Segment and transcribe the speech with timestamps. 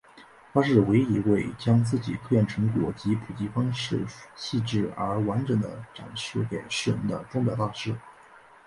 [0.51, 4.03] 他是唯一一位将自己的科研成果以普及方式
[4.35, 7.95] 细致而完整地展现给世人的钟表大师。